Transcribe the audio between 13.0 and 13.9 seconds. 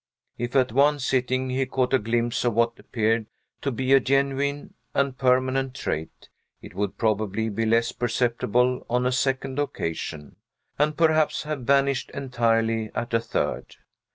a third.